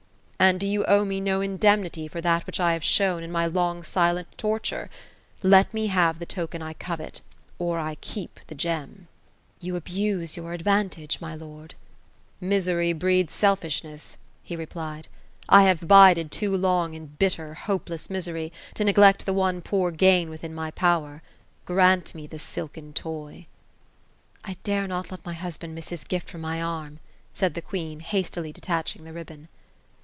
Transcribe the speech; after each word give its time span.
"And 0.51 0.59
do 0.59 0.65
you 0.65 0.83
pwe 0.85 1.05
me 1.05 1.21
no 1.21 1.39
indemnity 1.39 2.07
for 2.07 2.19
that 2.19 2.47
which 2.47 2.59
I 2.59 2.73
have 2.73 2.83
shown, 2.83 3.21
in 3.21 3.31
my 3.31 3.45
long 3.45 3.83
silent 3.83 4.27
torture? 4.39 4.89
Let 5.43 5.71
me 5.71 5.87
havo 5.87 6.17
the 6.17 6.25
token 6.25 6.63
I 6.63 6.73
covet; 6.73 7.21
or 7.59 7.77
I 7.77 7.93
keep 8.01 8.39
the 8.47 8.55
gem." 8.55 9.07
262 9.61 9.61
OPHELIA;'' 9.61 9.61
You 9.61 9.75
abuse 9.75 10.37
your 10.37 10.53
advantage, 10.53 11.21
my 11.21 11.35
lord." 11.35 11.75
"^ 12.43 12.45
Misery 12.45 12.91
breeds 12.91 13.35
selfishness;" 13.35 14.17
he 14.43 14.55
replied." 14.55 15.07
I 15.47 15.61
have 15.65 15.83
abided 15.83 16.31
too 16.31 16.57
long 16.57 16.95
in 16.95 17.05
bitter, 17.05 17.53
hopeless 17.53 18.09
misery, 18.09 18.51
to 18.73 18.83
neglect 18.83 19.27
the 19.27 19.33
one 19.33 19.61
poor 19.61 19.91
gain 19.91 20.27
within 20.31 20.55
my 20.55 20.71
power. 20.71 21.21
Grant 21.65 22.15
me 22.15 22.25
the 22.25 22.39
silken 22.39 22.93
toy." 22.93 23.45
^^ 24.43 24.43
I 24.43 24.57
dare 24.63 24.87
not 24.87 25.11
let 25.11 25.23
my 25.23 25.33
husband 25.33 25.75
miss 25.75 25.89
his 25.89 26.03
gift 26.03 26.31
from 26.31 26.41
my 26.41 26.59
arm;" 26.59 26.99
said 27.33 27.53
the 27.53 27.61
queen, 27.61 27.99
hastily 27.99 28.51
detaching 28.51 29.03
the 29.03 29.13
ribbon. 29.13 29.47